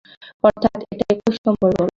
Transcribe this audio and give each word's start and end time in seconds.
অর্থাৎ 0.43 0.79
এটা 0.91 1.05
একুশ 1.13 1.35
নম্বর 1.45 1.69
গল্প। 1.71 1.89